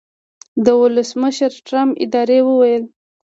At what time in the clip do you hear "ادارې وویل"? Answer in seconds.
2.03-2.83